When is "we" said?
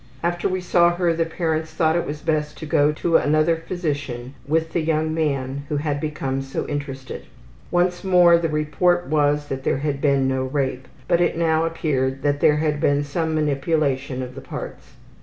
0.49-0.61